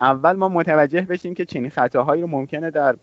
اول 0.00 0.32
ما 0.32 0.48
متوجه 0.48 1.00
بشیم 1.00 1.34
که 1.34 1.44
چنین 1.44 1.70
خطاهایی 1.70 2.22
رو 2.22 2.28
ممکنه 2.28 2.70
در 2.70 2.96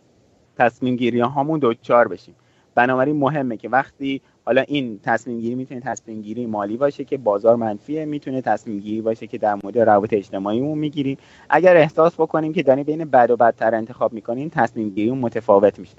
تصمیم 0.58 0.96
گیری 0.96 1.20
هامون 1.20 1.60
دوچار 1.60 2.08
بشیم. 2.08 2.36
بنابراین 2.76 3.16
مهمه 3.16 3.58
که 3.58 3.70
وقتی 3.70 4.22
حالا 4.46 4.62
این 4.62 5.00
تصمیم 5.04 5.40
گیری 5.40 5.56
می‌تونه 5.56 5.82
تصمیم 5.82 6.22
گیری 6.22 6.46
مالی 6.46 6.78
باشه 6.78 7.04
که 7.04 7.18
بازار 7.18 7.56
منفیه 7.56 8.06
می‌تونه 8.06 8.42
تصمیم 8.42 8.80
گیری 8.80 9.02
باشه 9.02 9.28
که 9.28 9.38
در 9.38 9.58
مورد 9.64 9.78
روابط 9.78 10.14
اجتماعیمون 10.14 10.78
می‌گیریم. 10.78 11.18
اگر 11.50 11.78
احساس 11.78 12.14
بکنیم 12.14 12.54
که 12.54 12.64
داریم 12.64 12.84
بین 12.84 13.06
بد 13.06 13.32
و 13.32 13.36
بدتر 13.36 13.76
انتخاب 13.76 14.14
می‌کنیم 14.14 14.50
تصمیم 14.50 14.90
گیری 14.90 15.12
متفاوت 15.12 15.80
میشه. 15.80 15.96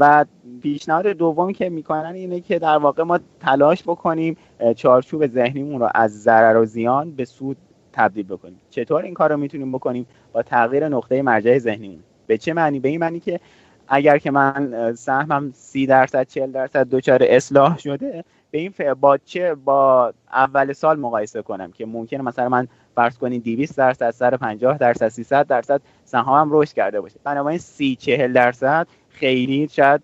و 0.00 0.24
پیشنهاد 0.62 1.06
دومی 1.06 1.54
که 1.54 1.68
می‌کنن 1.68 2.12
اینه 2.14 2.40
که 2.40 2.58
در 2.58 2.76
واقع 2.76 3.02
ما 3.02 3.18
تلاش 3.40 3.82
بکنیم 3.82 4.36
چارچوب 4.76 5.26
ذهنیمون 5.26 5.80
رو 5.80 5.88
از 5.94 6.22
ضرر 6.22 6.56
و 6.56 6.64
زیان 6.64 7.10
به 7.10 7.24
سود 7.24 7.56
تبدیل 7.92 8.26
بکنیم. 8.26 8.60
چطور 8.70 9.02
این 9.02 9.14
کار 9.14 9.30
رو 9.30 9.36
می‌تونیم 9.36 9.72
بکنیم؟ 9.72 10.06
با 10.32 10.42
تغییر 10.42 10.88
نقطه 10.88 11.22
مرجع 11.22 11.58
ذهنیمون. 11.58 11.98
به 12.26 12.38
چه 12.38 12.52
معنی؟ 12.52 12.80
به 12.80 12.88
این 12.88 13.00
معنی 13.00 13.20
که 13.20 13.40
اگر 13.88 14.18
که 14.18 14.30
من 14.30 14.92
سهمم 14.94 15.50
سی 15.54 15.86
درصد 15.86 16.26
چل 16.28 16.50
درصد 16.50 16.88
دچار 16.90 17.18
اصلاح 17.22 17.78
شده 17.78 18.24
به 18.50 18.58
این 18.58 18.74
با 19.00 19.18
چه 19.18 19.54
با 19.54 20.12
اول 20.32 20.72
سال 20.72 20.98
مقایسه 20.98 21.42
کنم 21.42 21.72
که 21.72 21.86
ممکنه 21.86 22.22
مثلا 22.22 22.48
من 22.48 22.68
فرض 22.94 23.18
کنید 23.18 23.44
200 23.44 23.78
درصد 23.78 24.10
سر 24.10 24.36
50 24.36 24.78
درصد 24.78 25.08
300 25.08 25.46
درصد 25.46 25.80
سهامم 26.04 26.48
رشد 26.52 26.72
کرده 26.72 27.00
باشه. 27.00 27.16
بنابراین 27.24 27.58
30 27.58 27.96
40 27.96 28.32
درصد 28.32 28.86
خیلی 29.10 29.68
شاید 29.68 30.00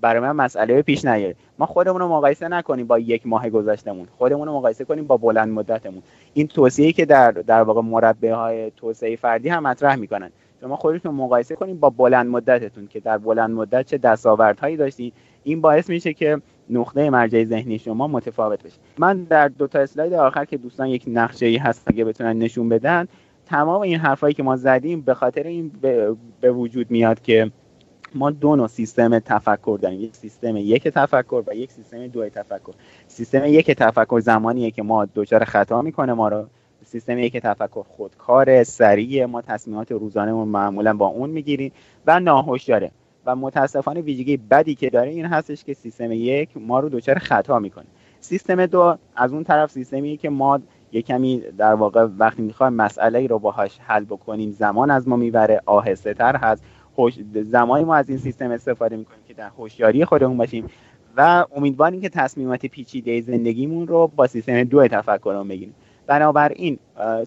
برای 0.00 0.20
من 0.20 0.32
مسئله 0.32 0.82
پیش 0.82 1.04
نیاره 1.04 1.34
ما 1.58 1.66
خودمون 1.66 2.00
رو 2.00 2.08
مقایسه 2.08 2.48
نکنیم 2.48 2.86
با 2.86 2.98
یک 2.98 3.26
ماه 3.26 3.50
گذشتمون 3.50 4.06
خودمون 4.18 4.48
رو 4.48 4.56
مقایسه 4.56 4.84
کنیم 4.84 5.06
با 5.06 5.16
بلند 5.16 5.48
مدتمون. 5.48 6.02
این 6.34 6.46
توصیه‌ای 6.46 6.92
که 6.92 7.04
در 7.04 7.30
در 7.30 7.62
واقع 7.62 7.80
مربع 7.82 8.30
های 8.30 8.70
توسعه 8.70 9.16
فردی 9.16 9.48
هم 9.48 9.62
مطرح 9.62 9.96
می‌کنن. 9.96 10.30
شما 10.60 10.76
خودتون 10.76 11.14
مقایسه 11.14 11.56
کنیم 11.56 11.76
با 11.76 11.90
بلند 11.90 12.26
مدتتون 12.26 12.86
که 12.86 13.00
در 13.00 13.18
بلند 13.18 13.50
مدت 13.50 13.86
چه 13.86 13.98
دستاوردهایی 13.98 14.76
داشتین. 14.76 15.12
این 15.44 15.60
باعث 15.60 15.90
میشه 15.90 16.12
که 16.12 16.40
نقطه 16.70 17.10
مرجع 17.10 17.44
ذهنی 17.44 17.78
شما 17.78 18.06
متفاوت 18.06 18.62
بشه. 18.62 18.76
من 18.98 19.24
در 19.24 19.48
دو 19.48 19.66
تا 19.66 19.78
اسلاید 19.78 20.12
آخر 20.12 20.44
که 20.44 20.56
دوستان 20.56 20.88
یک 20.88 21.04
نقشه 21.06 21.46
ای 21.46 21.56
هست 21.56 21.82
اگه 21.86 22.04
بتونن 22.04 22.38
نشون 22.38 22.68
بدن 22.68 23.08
تمام 23.46 23.80
این 23.80 23.98
حرفایی 23.98 24.34
که 24.34 24.42
ما 24.42 24.56
زدیم 24.56 25.00
به 25.00 25.14
خاطر 25.14 25.42
این 25.42 25.72
به 26.40 26.52
وجود 26.52 26.90
میاد 26.90 27.20
که 27.22 27.50
ما 28.14 28.30
دو 28.30 28.56
نوع 28.56 28.66
سیستم 28.66 29.18
تفکر 29.18 29.78
داریم. 29.82 30.00
یک 30.00 30.16
سیستم 30.16 30.56
یک 30.56 30.88
تفکر 30.88 31.42
و 31.46 31.54
یک 31.54 31.72
سیستم 31.72 32.06
دو 32.06 32.28
تفکر. 32.28 32.72
سیستم 33.08 33.44
یک 33.44 33.70
تفکر 33.70 34.20
زمانیه 34.20 34.70
که 34.70 34.82
ما 34.82 35.04
دچار 35.14 35.44
خطا 35.44 35.82
می‌کنه 35.82 36.12
ما 36.12 36.28
رو 36.28 36.46
سیستم 36.84 37.18
یک 37.18 37.36
تفکر 37.36 37.82
خودکار 37.96 38.64
سریع 38.64 39.24
ما 39.24 39.42
تصمیمات 39.42 39.92
روزانه 39.92 40.32
معمولا 40.32 40.94
با 40.94 41.06
اون 41.06 41.30
می‌گیریم 41.30 41.72
و 42.06 42.20
ناهوشیاره 42.20 42.90
و 43.26 43.36
متاسفانه 43.36 44.00
ویژگی 44.00 44.36
بدی 44.36 44.74
که 44.74 44.90
داره 44.90 45.10
این 45.10 45.26
هستش 45.26 45.64
که 45.64 45.74
سیستم 45.74 46.12
یک 46.12 46.48
ما 46.56 46.80
رو 46.80 46.88
دچار 46.88 47.18
خطا 47.18 47.58
می‌کنه. 47.58 47.86
سیستم 48.20 48.66
دو 48.66 48.96
از 49.16 49.32
اون 49.32 49.44
طرف 49.44 49.70
سیستمی 49.70 50.16
که 50.16 50.30
ما 50.30 50.60
یه 50.92 51.02
کمی 51.02 51.42
در 51.58 51.74
واقع 51.74 52.06
وقتی 52.18 52.42
می‌خوایم 52.42 52.72
مسئله 52.72 53.26
رو 53.26 53.38
باهاش 53.38 53.78
حل 53.86 54.04
بکنیم 54.04 54.50
زمان 54.50 54.90
از 54.90 55.08
ما 55.08 55.16
می‌بره 55.16 55.62
آهسته 55.66 56.14
تر 56.14 56.36
هست. 56.36 56.64
زمانی 57.42 57.84
ما 57.84 57.94
از 57.94 58.08
این 58.08 58.18
سیستم 58.18 58.50
استفاده 58.50 58.96
می‌کنیم 58.96 59.20
که 59.28 59.34
در 59.34 59.48
هوشیاری 59.48 60.04
خودمون 60.04 60.36
باشیم 60.36 60.64
و 61.16 61.44
امیدواریم 61.56 62.00
که 62.00 62.08
تصمیمات 62.08 62.66
پیچیده 62.66 63.20
زندگیمون 63.20 63.86
رو 63.86 64.06
با 64.16 64.26
سیستم 64.26 64.64
دو 64.64 64.88
تفکرمون 64.88 65.48
بگیریم. 65.48 65.74
بنابراین 66.06 66.78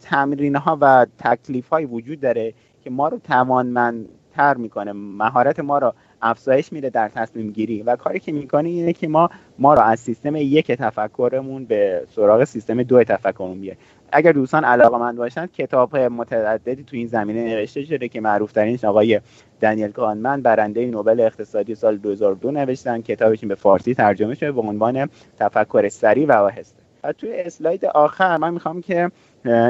تمرین 0.01 0.55
ها 0.55 0.77
و 0.81 1.05
تکلیف 1.19 1.69
های 1.69 1.85
وجود 1.85 2.19
داره 2.19 2.53
که 2.83 2.89
ما 2.89 3.07
رو 3.07 3.17
توانمندتر 3.17 4.57
می‌کنه. 4.57 4.91
مهارت 4.91 5.59
ما 5.59 5.77
رو 5.77 5.93
افزایش 6.21 6.73
میده 6.73 6.89
در 6.89 7.09
تصمیم 7.09 7.51
گیری 7.51 7.81
و 7.81 7.95
کاری 7.95 8.19
که 8.19 8.31
می‌کنه 8.31 8.69
اینه 8.69 8.93
که 8.93 9.07
ما 9.07 9.29
ما 9.59 9.73
رو 9.73 9.81
از 9.81 9.99
سیستم 9.99 10.35
یک 10.35 10.71
تفکرمون 10.71 11.65
به 11.65 12.07
سراغ 12.15 12.43
سیستم 12.43 12.83
دو 12.83 13.03
تفکرمون 13.03 13.61
بیاره 13.61 13.77
اگر 14.11 14.31
دوستان 14.31 14.63
علاقه 14.63 14.97
من 14.97 15.15
باشن 15.15 15.45
کتاب 15.47 15.97
متعددی 15.97 16.83
تو 16.83 16.95
این 16.95 17.07
زمینه 17.07 17.43
نوشته 17.43 17.85
شده 17.85 18.07
که 18.07 18.21
معروف 18.21 18.51
ترینش 18.51 18.83
آقای 18.83 19.21
دنیل 19.61 19.91
کانمن 19.91 20.41
برنده 20.41 20.85
نوبل 20.85 21.19
اقتصادی 21.19 21.75
سال 21.75 21.97
2002 21.97 22.51
نوشتن. 22.51 23.01
کتابشون 23.01 23.49
به 23.49 23.55
فارسی 23.55 23.93
ترجمه 23.93 24.35
شده 24.35 24.51
به 24.51 24.61
عنوان 24.61 25.09
تفکر 25.39 25.89
سریع 25.89 26.27
و 26.27 26.31
آهسته. 26.31 26.83
و 27.03 27.13
توی 27.13 27.33
اسلاید 27.33 27.85
آخر 27.85 28.37
من 28.37 28.53
می‌خوام 28.53 28.81
که 28.81 29.11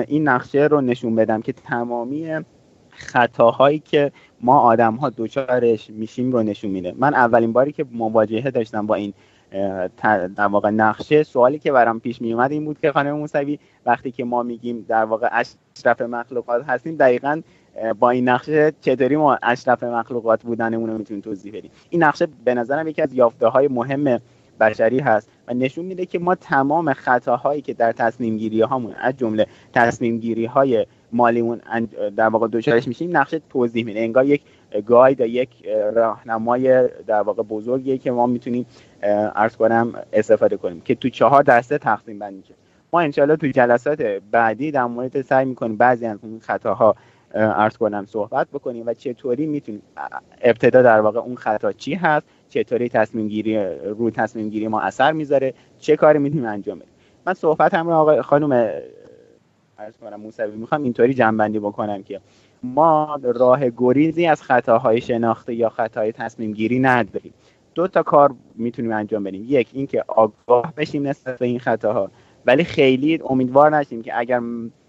این 0.07 0.27
نقشه 0.27 0.63
رو 0.63 0.81
نشون 0.81 1.15
بدم 1.15 1.41
که 1.41 1.53
تمامی 1.53 2.39
خطاهایی 2.89 3.79
که 3.79 4.11
ما 4.41 4.59
آدم 4.59 4.95
ها 4.95 5.09
دوچارش 5.09 5.89
میشیم 5.89 6.31
رو 6.31 6.43
نشون 6.43 6.71
میده. 6.71 6.93
من 6.97 7.13
اولین 7.13 7.53
باری 7.53 7.71
که 7.71 7.85
مواجهه 7.91 8.51
داشتم 8.51 8.87
با 8.87 8.95
این 8.95 9.13
در 10.35 10.47
واقع 10.51 10.69
نقشه. 10.69 11.23
سوالی 11.23 11.59
که 11.59 11.71
برام 11.71 11.99
پیش 11.99 12.21
می 12.21 12.33
اومد 12.33 12.51
این 12.51 12.65
بود 12.65 12.79
که 12.79 12.91
خانم 12.91 13.11
موسوی 13.11 13.59
وقتی 13.85 14.11
که 14.11 14.23
ما 14.23 14.43
میگیم 14.43 14.85
در 14.87 15.05
واقع 15.05 15.29
اشرف 15.31 16.01
مخلوقات 16.01 16.69
هستیم 16.69 16.95
دقیقا 16.95 17.41
با 17.99 18.09
این 18.09 18.29
نقشه 18.29 18.73
چطوری 18.81 19.15
ما 19.15 19.37
اشرف 19.43 19.83
مخلوقات 19.83 20.43
بودنمون 20.43 20.89
رو 20.89 20.97
می‌تونیم 20.97 21.21
توضیح 21.21 21.57
بدیم. 21.57 21.71
این 21.89 22.03
نقشه 22.03 22.27
به 22.45 22.53
نظرم 22.53 22.87
یکی 22.87 23.01
از 23.01 23.13
یافته 23.13 23.47
های 23.47 23.67
مهم 23.67 24.19
بشری 24.59 24.99
هست 24.99 25.29
و 25.47 25.53
نشون 25.53 25.85
میده 25.85 26.05
که 26.05 26.19
ما 26.19 26.35
تمام 26.35 26.93
خطاهایی 26.93 27.61
که 27.61 27.73
در 27.73 27.91
تصمیم 27.91 28.37
گیری 28.37 28.61
هامون 28.61 28.93
از 28.93 29.17
جمله 29.17 29.45
تصمیم 29.73 30.17
گیری 30.17 30.45
های 30.45 30.85
مالیمون 31.11 31.61
در 32.15 32.27
واقع 32.27 32.47
دوچارش 32.47 32.87
میشیم 32.87 33.17
نقشه 33.17 33.41
توضیح 33.49 33.85
میده. 33.85 33.99
انگار 33.99 34.25
یک 34.25 34.41
گاید 34.85 35.19
یک 35.19 35.49
راهنمای 35.93 36.89
در 37.07 37.21
واقع 37.21 37.43
بزرگیه 37.43 37.97
که 37.97 38.11
ما 38.11 38.27
می‌تونیم 38.27 38.65
ارز 39.03 39.55
کنم 39.55 39.93
استفاده 40.13 40.57
کنیم 40.57 40.81
که 40.81 40.95
تو 40.95 41.09
چهار 41.09 41.43
دسته 41.43 41.77
تقسیم 41.77 42.19
بندی 42.19 42.37
میشه. 42.37 42.53
ما 42.93 42.99
انشالله 42.99 43.35
تو 43.35 43.47
جلسات 43.47 44.01
بعدی 44.31 44.71
در 44.71 44.85
مورد 44.85 45.21
سعی 45.21 45.45
می‌کنیم 45.45 45.77
بعضی 45.77 46.05
از 46.05 46.19
اون 46.21 46.39
خطاها 46.39 46.95
ارز 47.33 47.77
کنم 47.77 48.05
صحبت 48.05 48.47
بکنیم 48.47 48.83
و 48.87 48.93
چطوری 48.93 49.45
می‌تونیم 49.45 49.81
ابتدا 50.41 50.81
در 50.81 50.99
واقع 50.99 51.19
اون 51.19 51.35
خطا 51.35 51.71
چی 51.71 51.93
هست 51.93 52.25
چطوری 52.49 52.89
تصمیم 52.89 53.27
گیری 53.27 53.65
روی 53.75 54.11
تصمیم 54.11 54.49
گیری 54.49 54.67
ما 54.67 54.81
اثر 54.81 55.11
می‌ذاره 55.11 55.53
چه 55.79 55.95
کاری 55.95 56.19
می‌تونیم 56.19 56.45
انجام 56.45 56.79
بدیم. 56.79 56.91
من 57.25 57.33
صحبت 57.33 57.73
هم 57.73 57.87
رو 57.87 57.93
آقای 57.93 58.21
خانم 58.21 58.53
عرض 59.79 59.97
کنم 60.01 60.19
موسوی 60.19 60.55
می‌خوام 60.55 60.83
اینطوری 60.83 61.13
جنبندی 61.13 61.59
بکنم 61.59 62.03
که 62.03 62.21
ما 62.63 63.19
راه 63.23 63.69
گریزی 63.77 64.25
از 64.25 64.41
خطاهای 64.41 65.01
شناخته 65.01 65.53
یا 65.53 65.69
خطاهای 65.69 66.11
تصمیم 66.11 66.53
گیری 66.53 66.79
نداریم. 66.79 67.33
دو 67.75 67.87
تا 67.87 68.03
کار 68.03 68.35
می‌تونیم 68.55 68.91
انجام 68.91 69.23
بدیم. 69.23 69.45
یک 69.47 69.69
اینکه 69.73 70.03
آگاه 70.07 70.73
بشیم 70.77 71.07
نسبت 71.07 71.39
به 71.39 71.45
این 71.45 71.59
خطاها. 71.59 72.11
ولی 72.45 72.63
خیلی 72.63 73.19
امیدوار 73.29 73.77
نشیم 73.77 74.01
که 74.01 74.19
اگر 74.19 74.41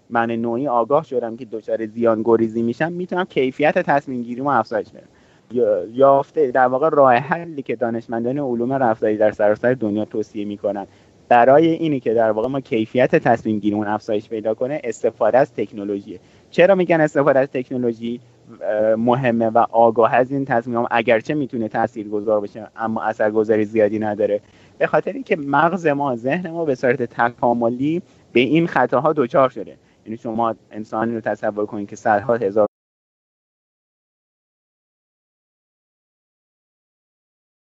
من 0.09 0.31
نوعی 0.31 0.67
آگاه 0.67 1.03
شدم 1.03 1.37
که 1.37 1.45
دچار 1.45 1.85
زیان 1.85 2.21
گریزی 2.25 2.61
میشم 2.61 2.91
می‌تونم 2.91 3.23
کیفیت 3.23 3.79
تصمیم 3.79 4.23
گیری 4.23 4.41
ما 4.41 4.53
افزایش 4.53 4.87
بدم. 4.89 5.07
یافته 5.93 6.51
در 6.51 6.67
واقع 6.67 6.89
راه 6.89 7.13
حلی 7.13 7.61
که 7.61 7.75
دانشمندان 7.75 8.37
علوم 8.37 8.73
رفتاری 8.73 9.17
در 9.17 9.31
سراسر 9.31 9.73
دنیا 9.73 10.05
توصیه 10.05 10.45
می‌کنن. 10.45 10.87
برای 11.29 11.67
اینی 11.67 11.99
که 11.99 12.13
در 12.13 12.31
واقع 12.31 12.47
ما 12.47 12.59
کیفیت 12.59 13.15
تصمیم 13.15 13.59
گیریمون 13.59 13.87
افزایش 13.87 14.29
پیدا 14.29 14.53
کنه 14.53 14.81
استفاده 14.83 15.37
از 15.37 15.53
تکنولوژی 15.53 16.19
چرا 16.53 16.75
میگن 16.75 17.01
استفاده 17.01 17.39
از 17.39 17.47
تکنولوژی 17.47 18.21
مهمه 18.97 19.49
و 19.49 19.57
آگاه 19.71 20.15
از 20.15 20.31
این 20.31 20.45
تصمیم؟ 20.45 20.85
اگرچه 20.91 21.33
می‌تونه 21.33 21.67
تاثیر 21.67 22.09
گذار 22.09 22.39
باشه 22.39 22.67
اما 22.75 23.03
اثرگذاری 23.03 23.65
زیادی 23.65 23.99
نداره. 23.99 24.41
به 24.77 24.87
خاطر 24.87 25.11
اینکه 25.13 25.35
مغز 25.35 25.87
ما 25.87 26.15
ذهن 26.15 26.49
ما 26.51 26.65
به 26.65 26.75
صورت 26.75 27.03
تکاملی 27.03 28.01
به 28.33 28.39
این 28.39 28.67
خطاها 28.67 29.13
دچار 29.13 29.49
شده. 29.49 29.77
یعنی 30.05 30.17
شما 30.17 30.55
انسانی 30.71 31.15
رو 31.15 31.21
تصور 31.21 31.65
کنید 31.65 31.89
که 31.89 31.95
صدها 31.95 32.35
هزار 32.35 32.67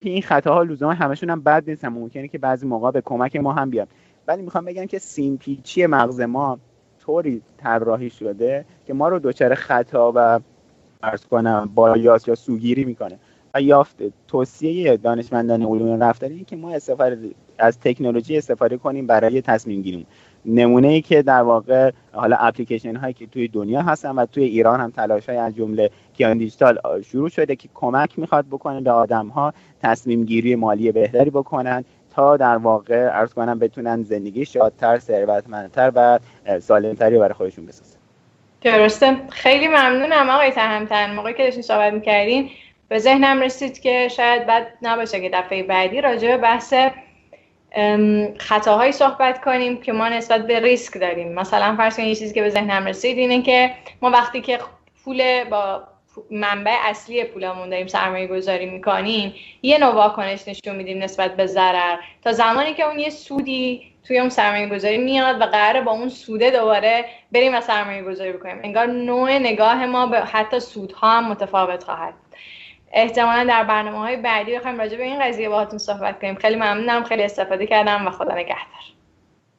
این 0.01 0.23
خطاها 0.23 0.63
لزوما 0.63 0.93
همشون 0.93 1.31
هم 1.31 1.41
بد 1.41 1.71
نیستن. 1.71 1.89
ممکنه 1.89 2.29
که 2.29 2.39
بعضی 2.39 2.67
موقع 2.67 2.91
به 2.91 3.01
کمک 3.01 3.37
ما 3.37 3.53
هم 3.53 3.71
بیاد. 3.71 3.89
ولی 4.27 4.43
می‌خوام 4.43 4.65
بگم 4.65 4.87
که 4.87 4.99
سیمپیچی 4.99 5.87
مغز 5.87 6.21
ما 6.21 6.59
طوری 7.07 7.43
طراحی 7.57 8.11
شده 8.11 8.65
که 8.87 8.95
ما 8.95 9.09
رو 9.09 9.19
دچار 9.19 9.55
خطا 9.55 10.13
و 10.15 10.41
ارز 11.03 11.25
کنم 11.25 11.71
بایاس 11.75 12.29
یا 12.29 12.35
سوگیری 12.35 12.85
می‌کنه. 12.85 13.19
و 13.55 13.63
یافت. 13.63 13.97
توصیه 14.29 14.97
دانشمندان 14.97 15.63
علوم 15.63 16.03
رفتاری 16.03 16.45
که 16.45 16.57
ما 16.57 16.71
استفاده 16.71 17.31
از 17.59 17.79
تکنولوژی 17.81 18.39
استفاده 18.39 18.77
کنیم 18.77 19.07
برای 19.07 19.41
تصمیم 19.41 19.83
گیریم 19.83 20.07
نمونه 20.45 20.89
ای 20.89 21.01
که 21.01 21.23
در 21.23 21.43
واقع 21.43 21.91
حالا 22.13 22.37
اپلیکیشن 22.37 22.97
هایی 22.97 23.15
که 23.15 23.27
توی 23.27 23.49
دنیا 23.49 23.83
هستن 23.83 24.11
و 24.11 24.27
توی 24.27 24.45
ایران 24.45 24.81
هم 24.81 24.91
تلاش 24.91 25.29
های 25.29 25.39
از 25.39 25.55
جمله 25.55 25.91
کیان 26.13 26.39
دیجیتال 26.39 26.79
شروع 27.03 27.29
شده 27.29 27.57
که 27.57 27.69
کمک 27.75 28.19
می‌خواد 28.19 28.47
بکنه 28.47 28.81
به 28.81 28.91
آدم 28.91 29.29
ها 29.29 29.55
تصمیم 29.83 30.25
گیری 30.25 30.55
مالی 30.55 30.93
بهتری 30.93 31.31
بکنن. 31.31 31.85
تا 32.15 32.37
در 32.37 32.57
واقع 32.57 33.09
ارز 33.13 33.35
کنم 33.35 33.59
بتونن 33.59 34.03
زندگی 34.03 34.45
شادتر 34.45 34.99
ثروتمندتر 34.99 35.93
و 35.95 36.19
سالمتری 36.61 37.19
برای 37.19 37.35
خودشون 37.35 37.67
بسازن. 37.67 37.99
درسته. 38.63 39.17
خیلی 39.29 39.69
ممنونم 39.69 40.31
آقای 40.31 40.51
تهمتن 40.51 41.15
موقعی 41.15 41.35
که 41.35 41.45
داشتین 41.45 41.63
صحبت 41.63 41.93
می‌کردین 41.93 42.51
به 42.89 42.99
ذهنم 42.99 43.41
رسید 43.41 43.81
که 43.81 44.09
شاید 44.09 44.47
بد 44.47 44.67
نباشه 44.83 45.21
که 45.21 45.31
دفعه 45.33 45.63
بعدی 45.63 46.01
راجع 46.01 46.29
به 46.29 46.37
بحث 46.37 46.75
خطاهایی 48.39 48.93
صحبت 48.93 49.41
کنیم 49.45 49.81
که 49.81 49.93
ما 49.93 50.09
نسبت 50.09 50.47
به 50.47 50.61
ریسک 50.61 51.01
داریم. 51.01 51.33
مثلا 51.33 51.77
فرض 51.77 51.97
کنید 51.97 52.09
یه 52.09 52.15
چیزی 52.15 52.35
که 52.35 52.43
به 52.43 52.51
ذهنم 52.51 52.87
رسید 52.87 53.19
اینه 53.19 53.43
که 53.43 53.71
ما 54.03 54.11
وقتی 54.11 54.41
که 54.41 54.59
پول 55.05 55.45
با 55.45 55.83
منبع 56.31 56.77
اصلی 56.83 57.25
پولمون 57.25 57.71
داریم 57.71 57.87
سرمایه 57.87 58.27
گذاری 58.27 58.67
می‌کنیم 58.67 59.35
یه 59.63 59.79
نوع 59.79 59.95
واکنش 59.95 60.49
نشون 60.49 60.77
میدیم 60.77 61.03
نسبت 61.03 61.37
به 61.37 61.47
ضرر. 61.47 61.97
تا 62.23 62.33
زمانی 62.33 62.75
که 62.75 62.83
اون 62.83 62.99
یه 62.99 63.11
سودی 63.11 63.93
توی 64.05 64.19
اون 64.19 64.29
سرمایه 64.29 64.69
گذاری 64.69 64.99
میاد 64.99 65.41
و 65.41 65.45
قراره 65.45 65.81
با 65.81 65.93
اون 65.93 66.09
سوده 66.09 66.51
دوباره 66.51 67.05
بریم 67.33 67.55
و 67.55 67.61
سرمایه 67.61 68.03
گذاری 68.03 68.33
بکنیم. 68.33 68.61
انگار 68.63 68.87
نوع 68.87 69.39
نگاه 69.39 69.87
ما 69.87 70.07
به 70.07 70.21
حتی 70.21 70.61
سودها 70.61 71.11
هم 71.11 71.31
متفاوت 71.31 71.85
خواهد. 71.85 72.15
احتمالا 72.93 73.45
در 73.45 73.65
برنامه 73.65 73.99
های 73.99 74.17
بعدی 74.17 74.57
بخوایم 74.57 74.79
راجع 74.79 74.97
به 74.97 75.05
این 75.05 75.19
قضیه 75.23 75.49
باهاتون 75.49 75.79
صحبت 75.79 76.21
کنیم. 76.21 76.35
خیلی 76.35 76.57
ممنونم 76.57 77.05
خیلی 77.05 77.23
استفاده 77.23 77.67
کردم 77.67 78.07
و 78.07 78.11
خدا 78.11 78.35
نگهدار. 78.35 78.83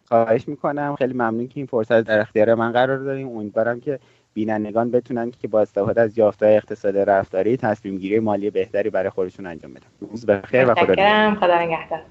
خواهش 0.07 0.47
می‌کنم. 0.47 0.95
خیلی 0.95 1.13
ممنون 1.13 1.47
که 1.47 1.53
این 1.55 1.65
فرصت 1.65 2.01
در 2.01 2.19
اختیار 2.19 2.55
من 2.55 2.71
قرار 2.71 2.97
داریم 2.97 3.27
امیدوارم 3.27 3.81
که 3.81 3.99
بینندگان 4.33 4.91
بتونن 4.91 5.31
که 5.41 5.47
با 5.47 5.61
استفاده 5.61 6.01
از 6.01 6.17
یافته‌های 6.17 6.55
اقتصاد 6.55 6.97
رفتاری 6.97 7.57
تصمیم 7.57 7.97
گیری 7.97 8.19
مالی 8.19 8.49
بهتری 8.49 8.89
برای 8.89 9.09
خودشون 9.09 9.45
انجام 9.45 9.73
بدن. 9.73 9.87
روز 9.99 10.25
بخیر 10.25 10.71
و 10.71 10.75
خدا 10.75 10.93
نگهدار. 10.93 11.35
خدا 11.35 11.61
نگهدار. 11.61 12.01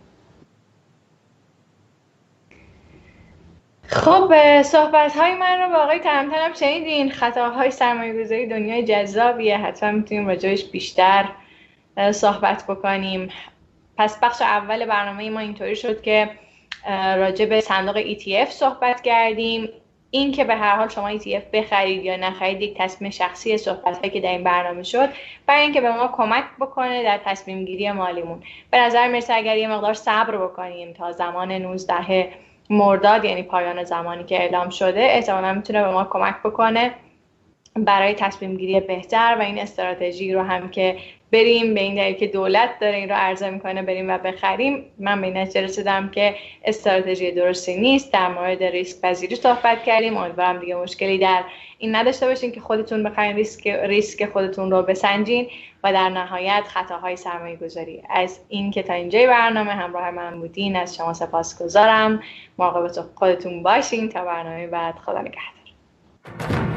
خب 3.87 4.62
صحبت 4.62 5.17
های 5.17 5.35
من 5.35 5.61
رو 5.61 5.69
با 5.69 5.83
آقای 5.83 5.99
تهمتنم 5.99 6.52
شنیدین. 6.55 7.11
خطاهای 7.11 7.71
سرمایه 7.71 8.25
گذاری 8.25 8.47
دنیای 8.47 8.85
جذابیه. 8.85 9.59
حتما 9.59 9.91
می‌تونیم 9.91 10.29
راجعش 10.29 10.64
بیشتر 10.64 11.29
صحبت 12.12 12.64
بکنیم. 12.69 13.29
پس 13.99 14.19
بخش 14.21 14.43
اول 14.43 14.87
برنامه 14.87 15.31
ما 15.31 15.41
اینطوری 15.41 15.76
شد 15.76 16.02
که 16.02 16.31
راجع 17.17 17.47
به 17.47 17.61
صندوق 17.61 18.02
ETF 18.02 18.50
صحبت 18.50 19.00
کردیم. 19.00 19.69
این 20.14 20.33
که 20.33 20.45
به 20.45 20.57
هر 20.57 20.76
حال 20.76 20.88
شما 20.88 21.19
ETF 21.19 21.42
بخرید 21.52 22.04
یا 22.04 22.16
نخرید 22.16 22.61
یک 22.62 22.75
تصمیم 22.78 23.11
شخصی 23.11 23.59
صحبت 23.59 23.99
هایی 23.99 24.11
که 24.11 24.21
در 24.21 24.31
این 24.31 24.45
برنامه 24.45 24.83
شد 24.83 25.09
برای 25.47 25.62
اینکه 25.62 25.81
به 25.81 25.92
ما 25.92 26.09
کمک 26.09 26.45
بکنه 26.61 27.02
در 27.02 27.21
تصمیم 27.25 27.64
گیری 27.64 27.92
مالیمون. 27.92 28.42
به 28.71 28.78
نظر 28.78 29.09
می‌رسه 29.09 29.35
اگر 29.35 29.57
یه 29.57 29.69
مقدار 29.69 29.95
صبر 29.95 30.37
بکنیم 30.37 30.92
تا 30.92 31.12
زمان 31.12 31.52
19 31.52 32.33
مرداد 32.71 33.25
یعنی 33.25 33.42
پایان 33.42 33.85
زمانی 33.85 34.25
که 34.25 34.37
اعلام 34.42 34.71
شده 34.71 35.00
احتمالا 35.00 35.52
می‌تونه 35.52 35.83
به 35.83 35.90
ما 35.90 36.04
کمک 36.04 36.35
بکنه 36.45 36.95
برای 37.75 38.14
تصمیم 38.14 38.57
گیری 38.57 38.81
بهتر 38.81 39.37
و 39.38 39.42
این 39.42 39.59
استراتژی 39.59 40.35
رو 40.35 40.42
هم 40.42 40.71
که 40.71 40.97
بریم 41.32 41.74
به 41.74 41.80
این 41.80 41.94
دلیل 41.94 42.14
که 42.14 42.26
دولت 42.26 42.70
داره 42.80 42.96
این 42.96 43.08
رو 43.08 43.14
عرضه 43.14 43.50
می‌کنه 43.50 43.82
بریم 43.82 44.10
و 44.10 44.18
بخریم. 44.18 44.84
من 44.98 45.20
به 45.20 45.26
این 45.26 45.36
رسیدم 45.36 46.10
که 46.10 46.34
استراتژی 46.64 47.30
درستی 47.30 47.80
نیست 47.80 48.12
در 48.12 48.28
مورد 48.28 48.62
ریسک 48.62 49.00
پذیری 49.00 49.36
صحبت 49.36 49.84
کردیم. 49.84 50.16
امیدوارم 50.16 50.58
دیگه 50.58 50.74
مشکلی 50.74 51.18
در 51.18 51.44
این 51.78 51.96
نداشته 51.96 52.26
باشین 52.26 52.52
که 52.52 52.60
خودتون 52.60 53.02
بخواین 53.02 53.36
ریسک 53.36 53.66
ریسک 53.66 54.26
خودتون 54.26 54.70
رو 54.70 54.82
بسنجین 54.82 55.48
و 55.84 55.92
در 55.92 56.08
نهایت 56.08 56.62
خطاهای 56.66 57.16
سرمایه 57.16 57.56
گذاری 57.56 58.02
از 58.10 58.40
این 58.48 58.70
که 58.70 58.82
تا 58.82 58.92
اینجای 58.92 59.26
برنامه 59.26 59.72
همراه 59.72 60.10
من 60.10 60.40
بودین 60.40 60.76
از 60.76 60.96
شما 60.96 61.14
سپاس 61.14 61.62
گذارم 61.62 62.23
مراقب 62.58 63.04
خودتون 63.14 63.62
باشین. 63.62 64.08
تا 64.08 64.25
برنامه 64.25 64.66
بعد 64.66 64.95
خدا 64.95 65.21
نگهدار. 65.21 66.72